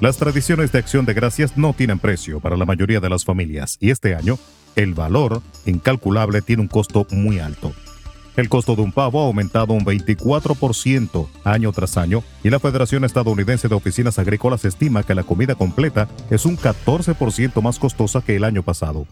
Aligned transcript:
Las 0.00 0.16
tradiciones 0.16 0.72
de 0.72 0.78
acción 0.78 1.04
de 1.04 1.12
gracias 1.12 1.58
no 1.58 1.74
tienen 1.74 1.98
precio 1.98 2.40
para 2.40 2.56
la 2.56 2.64
mayoría 2.64 3.00
de 3.00 3.10
las 3.10 3.24
familias 3.24 3.76
y 3.80 3.90
este 3.90 4.14
año 4.14 4.38
el 4.76 4.94
valor 4.94 5.42
incalculable 5.66 6.40
tiene 6.40 6.62
un 6.62 6.68
costo 6.68 7.06
muy 7.10 7.38
alto. 7.38 7.72
El 8.36 8.48
costo 8.48 8.76
de 8.76 8.82
un 8.82 8.92
pavo 8.92 9.20
ha 9.20 9.26
aumentado 9.26 9.74
un 9.74 9.84
24% 9.84 11.28
año 11.44 11.72
tras 11.72 11.98
año 11.98 12.22
y 12.42 12.48
la 12.48 12.60
Federación 12.60 13.04
Estadounidense 13.04 13.68
de 13.68 13.74
Oficinas 13.74 14.18
Agrícolas 14.18 14.64
estima 14.64 15.02
que 15.02 15.14
la 15.14 15.24
comida 15.24 15.54
completa 15.54 16.08
es 16.30 16.46
un 16.46 16.56
14% 16.56 17.60
más 17.60 17.78
costosa 17.78 18.22
que 18.22 18.36
el 18.36 18.44
año 18.44 18.62
pasado. 18.62 19.06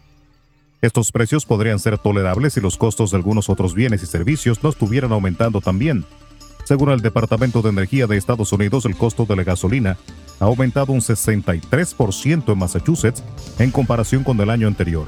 Estos 0.81 1.11
precios 1.11 1.45
podrían 1.45 1.77
ser 1.77 1.97
tolerables 1.97 2.53
si 2.53 2.61
los 2.61 2.77
costos 2.77 3.11
de 3.11 3.17
algunos 3.17 3.49
otros 3.49 3.73
bienes 3.73 4.01
y 4.01 4.05
servicios 4.05 4.63
no 4.63 4.69
estuvieran 4.69 5.11
aumentando 5.11 5.59
también. 5.59 6.05
Según 6.63 6.91
el 6.91 7.01
Departamento 7.01 7.61
de 7.61 7.69
Energía 7.69 8.07
de 8.07 8.15
Estados 8.15 8.53
Unidos, 8.53 8.85
el 8.85 8.95
costo 8.95 9.25
de 9.25 9.35
la 9.35 9.43
gasolina 9.43 9.97
ha 10.39 10.45
aumentado 10.45 10.93
un 10.93 11.01
63% 11.01 12.53
en 12.53 12.57
Massachusetts 12.57 13.23
en 13.57 13.71
comparación 13.71 14.23
con 14.23 14.39
el 14.39 14.49
año 14.49 14.67
anterior. 14.67 15.07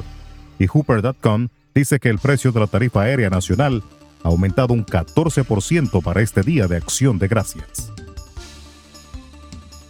Y 0.60 0.68
Hooper.com 0.68 1.48
dice 1.74 2.00
que 2.00 2.10
el 2.10 2.20
precio 2.20 2.52
de 2.52 2.60
la 2.60 2.68
tarifa 2.68 3.04
aérea 3.04 3.30
nacional 3.30 3.82
ha 4.24 4.28
aumentado 4.28 4.74
un 4.74 4.86
14% 4.86 6.04
para 6.04 6.22
este 6.22 6.42
Día 6.42 6.68
de 6.68 6.76
Acción 6.76 7.18
de 7.18 7.30
Gracias. 7.30 7.94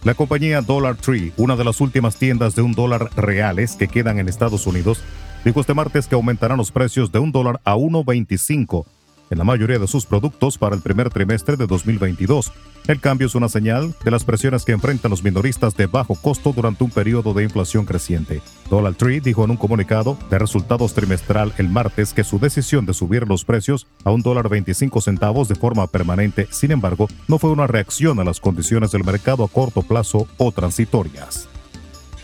La 0.04 0.14
compañía 0.14 0.62
Dollar 0.62 0.96
Tree, 0.96 1.32
una 1.36 1.54
de 1.56 1.64
las 1.64 1.80
últimas 1.80 2.16
tiendas 2.16 2.54
de 2.54 2.62
un 2.62 2.72
dólar 2.72 3.10
reales 3.16 3.76
que 3.76 3.88
quedan 3.88 4.18
en 4.18 4.28
Estados 4.28 4.66
Unidos, 4.66 5.02
dijo 5.44 5.60
este 5.60 5.74
martes 5.74 6.06
que 6.06 6.14
aumentarán 6.14 6.58
los 6.58 6.70
precios 6.70 7.10
de 7.12 7.18
un 7.18 7.32
dólar 7.32 7.60
a 7.64 7.76
1.25 7.76 8.84
en 9.32 9.38
la 9.38 9.44
mayoría 9.44 9.78
de 9.78 9.88
sus 9.88 10.04
productos 10.04 10.58
para 10.58 10.76
el 10.76 10.82
primer 10.82 11.08
trimestre 11.08 11.56
de 11.56 11.66
2022. 11.66 12.52
El 12.86 13.00
cambio 13.00 13.26
es 13.26 13.34
una 13.34 13.48
señal 13.48 13.94
de 14.04 14.10
las 14.10 14.24
presiones 14.24 14.64
que 14.64 14.72
enfrentan 14.72 15.10
los 15.10 15.22
minoristas 15.22 15.74
de 15.74 15.86
bajo 15.86 16.16
costo 16.16 16.52
durante 16.52 16.84
un 16.84 16.90
periodo 16.90 17.32
de 17.32 17.44
inflación 17.44 17.86
creciente. 17.86 18.42
Dollar 18.68 18.94
Tree 18.94 19.20
dijo 19.20 19.44
en 19.44 19.52
un 19.52 19.56
comunicado 19.56 20.18
de 20.30 20.38
resultados 20.38 20.92
trimestral 20.92 21.54
el 21.56 21.70
martes 21.70 22.12
que 22.12 22.24
su 22.24 22.38
decisión 22.38 22.84
de 22.84 22.92
subir 22.92 23.26
los 23.26 23.44
precios 23.44 23.86
a 24.04 24.10
un 24.10 24.20
dólar 24.20 24.50
25 24.50 25.00
centavos 25.00 25.48
de 25.48 25.54
forma 25.54 25.86
permanente, 25.86 26.46
sin 26.50 26.72
embargo, 26.72 27.08
no 27.26 27.38
fue 27.38 27.50
una 27.50 27.66
reacción 27.66 28.20
a 28.20 28.24
las 28.24 28.40
condiciones 28.40 28.90
del 28.90 29.04
mercado 29.04 29.44
a 29.44 29.48
corto 29.48 29.82
plazo 29.82 30.26
o 30.36 30.52
transitorias. 30.52 31.48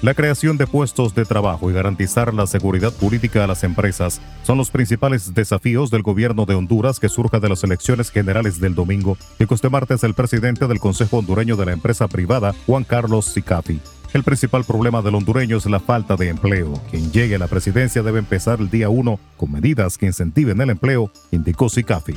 La 0.01 0.15
creación 0.15 0.57
de 0.57 0.69
puestos 0.69 1.13
de 1.17 1.25
trabajo 1.25 1.69
y 1.69 1.75
garantizar 1.75 2.33
la 2.33 2.47
seguridad 2.47 2.93
jurídica 3.01 3.43
a 3.43 3.49
las 3.49 3.65
empresas 3.65 4.21
son 4.45 4.57
los 4.57 4.71
principales 4.71 5.35
desafíos 5.35 5.91
del 5.91 6.03
gobierno 6.03 6.47
de 6.47 6.55
Honduras 6.55 7.01
que 7.01 7.09
surja 7.09 7.41
de 7.41 7.49
las 7.49 7.65
elecciones 7.65 8.13
generales 8.13 8.61
del 8.61 8.77
domingo, 8.77 9.19
dijo 9.41 9.57
este 9.57 9.69
martes 9.69 10.05
el 10.05 10.15
presidente 10.15 10.69
del 10.69 10.79
Consejo 10.79 11.19
Hondureño 11.19 11.57
de 11.57 11.67
la 11.67 11.73
empresa 11.73 12.07
privada, 12.07 12.55
Juan 12.65 12.85
Carlos 12.85 13.25
Sicafi. 13.25 13.81
El 14.15 14.23
principal 14.23 14.63
problema 14.63 15.03
del 15.03 15.17
hondureño 15.17 15.57
es 15.57 15.67
la 15.67 15.81
falta 15.81 16.15
de 16.15 16.29
empleo. 16.29 16.81
Quien 16.93 17.11
llegue 17.11 17.35
a 17.35 17.41
la 17.41 17.49
presidencia 17.49 18.05
debe 18.05 18.21
empezar 18.21 18.61
el 18.61 18.71
día 18.71 18.89
1 18.89 19.19
con 19.37 19.51
medidas 19.51 19.99
que 19.99 20.07
incentiven 20.07 20.61
el 20.61 20.71
empleo, 20.71 21.11
indicó 21.33 21.69
Sicafi. 21.69 22.15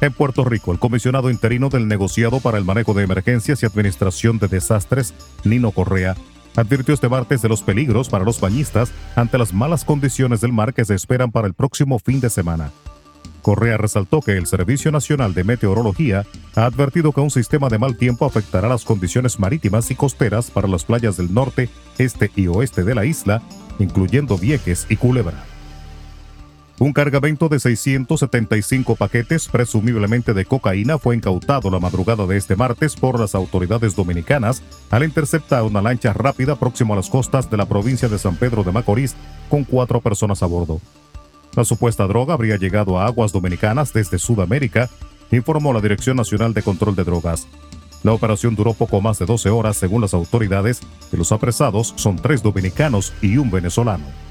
En 0.00 0.12
Puerto 0.12 0.44
Rico, 0.44 0.72
el 0.72 0.80
comisionado 0.80 1.30
interino 1.30 1.68
del 1.68 1.86
negociado 1.86 2.40
para 2.40 2.58
el 2.58 2.64
manejo 2.64 2.94
de 2.94 3.04
emergencias 3.04 3.62
y 3.62 3.66
administración 3.66 4.38
de 4.38 4.48
desastres, 4.48 5.14
Nino 5.44 5.70
Correa, 5.70 6.16
advirtió 6.56 6.94
este 6.94 7.08
martes 7.08 7.42
de 7.42 7.48
los 7.48 7.62
peligros 7.62 8.08
para 8.08 8.24
los 8.24 8.40
bañistas 8.40 8.90
ante 9.14 9.38
las 9.38 9.52
malas 9.52 9.84
condiciones 9.84 10.40
del 10.40 10.52
mar 10.52 10.74
que 10.74 10.84
se 10.84 10.94
esperan 10.94 11.30
para 11.30 11.46
el 11.46 11.54
próximo 11.54 11.98
fin 11.98 12.20
de 12.20 12.30
semana. 12.30 12.70
Correa 13.42 13.76
resaltó 13.76 14.22
que 14.22 14.32
el 14.32 14.46
Servicio 14.46 14.90
Nacional 14.90 15.32
de 15.32 15.44
Meteorología 15.44 16.26
ha 16.56 16.64
advertido 16.64 17.12
que 17.12 17.20
un 17.20 17.30
sistema 17.30 17.68
de 17.68 17.78
mal 17.78 17.96
tiempo 17.96 18.24
afectará 18.24 18.68
las 18.68 18.84
condiciones 18.84 19.38
marítimas 19.38 19.88
y 19.92 19.94
costeras 19.94 20.50
para 20.50 20.66
las 20.66 20.84
playas 20.84 21.16
del 21.16 21.32
norte, 21.32 21.68
este 21.98 22.30
y 22.34 22.48
oeste 22.48 22.82
de 22.82 22.96
la 22.96 23.04
isla, 23.04 23.42
incluyendo 23.78 24.36
Vieques 24.36 24.86
y 24.88 24.96
Culebra. 24.96 25.55
Un 26.78 26.92
cargamento 26.92 27.48
de 27.48 27.58
675 27.58 28.96
paquetes, 28.96 29.48
presumiblemente 29.48 30.34
de 30.34 30.44
cocaína, 30.44 30.98
fue 30.98 31.16
incautado 31.16 31.70
la 31.70 31.78
madrugada 31.78 32.26
de 32.26 32.36
este 32.36 32.54
martes 32.54 32.96
por 32.96 33.18
las 33.18 33.34
autoridades 33.34 33.96
dominicanas 33.96 34.62
al 34.90 35.02
interceptar 35.02 35.62
una 35.62 35.80
lancha 35.80 36.12
rápida 36.12 36.54
próximo 36.56 36.92
a 36.92 36.96
las 36.96 37.08
costas 37.08 37.50
de 37.50 37.56
la 37.56 37.64
provincia 37.64 38.10
de 38.10 38.18
San 38.18 38.36
Pedro 38.36 38.62
de 38.62 38.72
Macorís 38.72 39.16
con 39.48 39.64
cuatro 39.64 40.02
personas 40.02 40.42
a 40.42 40.46
bordo. 40.46 40.82
La 41.54 41.64
supuesta 41.64 42.06
droga 42.06 42.34
habría 42.34 42.56
llegado 42.56 42.98
a 42.98 43.06
aguas 43.06 43.32
dominicanas 43.32 43.94
desde 43.94 44.18
Sudamérica, 44.18 44.90
informó 45.30 45.72
la 45.72 45.80
Dirección 45.80 46.18
Nacional 46.18 46.52
de 46.52 46.62
Control 46.62 46.94
de 46.94 47.04
Drogas. 47.04 47.48
La 48.02 48.12
operación 48.12 48.54
duró 48.54 48.74
poco 48.74 49.00
más 49.00 49.18
de 49.18 49.24
12 49.24 49.48
horas 49.48 49.78
según 49.78 50.02
las 50.02 50.12
autoridades 50.12 50.82
y 51.10 51.16
los 51.16 51.32
apresados 51.32 51.94
son 51.96 52.16
tres 52.16 52.42
dominicanos 52.42 53.14
y 53.22 53.38
un 53.38 53.50
venezolano 53.50 54.25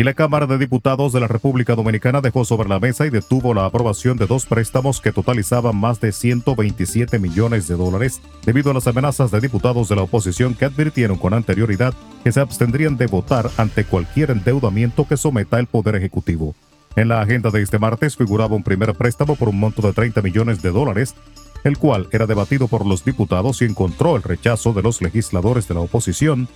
y 0.00 0.02
la 0.02 0.14
Cámara 0.14 0.46
de 0.46 0.56
Diputados 0.56 1.12
de 1.12 1.20
la 1.20 1.28
República 1.28 1.74
Dominicana 1.74 2.22
dejó 2.22 2.46
sobre 2.46 2.70
la 2.70 2.80
mesa 2.80 3.04
y 3.04 3.10
detuvo 3.10 3.52
la 3.52 3.66
aprobación 3.66 4.16
de 4.16 4.26
dos 4.26 4.46
préstamos 4.46 4.98
que 4.98 5.12
totalizaban 5.12 5.76
más 5.76 6.00
de 6.00 6.10
127 6.10 7.18
millones 7.18 7.68
de 7.68 7.76
dólares 7.76 8.22
debido 8.46 8.70
a 8.70 8.74
las 8.74 8.86
amenazas 8.86 9.30
de 9.30 9.42
diputados 9.42 9.90
de 9.90 9.96
la 9.96 10.02
oposición 10.04 10.54
que 10.54 10.64
advirtieron 10.64 11.18
con 11.18 11.34
anterioridad 11.34 11.92
que 12.24 12.32
se 12.32 12.40
abstendrían 12.40 12.96
de 12.96 13.08
votar 13.08 13.50
ante 13.58 13.84
cualquier 13.84 14.30
endeudamiento 14.30 15.06
que 15.06 15.18
someta 15.18 15.58
el 15.58 15.66
Poder 15.66 15.96
Ejecutivo. 15.96 16.54
En 16.96 17.08
la 17.08 17.20
agenda 17.20 17.50
de 17.50 17.60
este 17.60 17.78
martes 17.78 18.16
figuraba 18.16 18.56
un 18.56 18.62
primer 18.62 18.94
préstamo 18.94 19.36
por 19.36 19.50
un 19.50 19.60
monto 19.60 19.82
de 19.82 19.92
30 19.92 20.22
millones 20.22 20.62
de 20.62 20.70
dólares, 20.70 21.14
el 21.62 21.76
cual 21.76 22.08
era 22.10 22.24
debatido 22.24 22.68
por 22.68 22.86
los 22.86 23.04
diputados 23.04 23.60
y 23.60 23.66
encontró 23.66 24.16
el 24.16 24.22
rechazo 24.22 24.72
de 24.72 24.82
los 24.82 25.02
legisladores 25.02 25.68
de 25.68 25.74
la 25.74 25.80
oposición, 25.80 26.48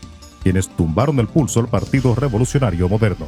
quienes 0.44 0.68
tumbaron 0.68 1.18
el 1.18 1.26
pulso 1.26 1.58
al 1.58 1.68
Partido 1.68 2.14
Revolucionario 2.14 2.86
Moderno. 2.88 3.26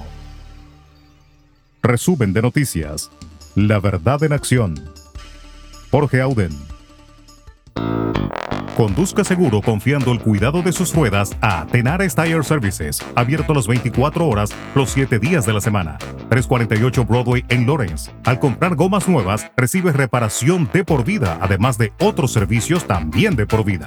Resumen 1.83 2.35
de 2.35 2.43
noticias. 2.43 3.11
La 3.55 3.81
verdad 3.81 4.23
en 4.23 4.35
acción. 4.35 4.75
Jorge 5.91 6.21
Auden. 6.21 6.51
Conduzca 8.77 9.25
seguro 9.25 9.63
confiando 9.63 10.13
el 10.13 10.21
cuidado 10.21 10.61
de 10.61 10.71
sus 10.71 10.95
ruedas 10.95 11.35
a 11.41 11.67
Tenares 11.67 12.15
Tire 12.15 12.43
Services, 12.43 12.99
abierto 13.15 13.55
las 13.55 13.67
24 13.67 14.29
horas, 14.29 14.51
los 14.75 14.91
7 14.91 15.19
días 15.19 15.47
de 15.47 15.55
la 15.55 15.63
semana. 15.63 15.97
348 16.29 17.07
Broadway 17.07 17.43
en 17.49 17.67
Lawrence. 17.67 18.11
Al 18.25 18.39
comprar 18.39 18.75
gomas 18.75 19.09
nuevas, 19.09 19.51
recibe 19.57 19.93
reparación 19.93 20.69
de 20.75 20.85
por 20.85 21.03
vida, 21.03 21.39
además 21.41 21.79
de 21.79 21.95
otros 21.99 22.33
servicios 22.33 22.87
también 22.87 23.35
de 23.37 23.47
por 23.47 23.65
vida. 23.65 23.87